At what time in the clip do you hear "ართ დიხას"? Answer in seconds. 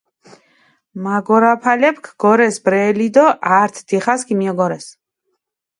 3.59-4.21